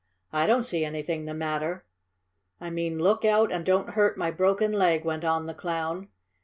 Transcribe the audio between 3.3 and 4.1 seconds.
and don't